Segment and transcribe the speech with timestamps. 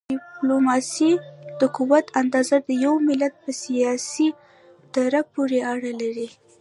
[0.09, 1.11] د ډیپلوماسی
[1.59, 4.27] د قوت اندازه د یو ملت په سیاسي
[4.95, 6.29] درک پورې اړه لري.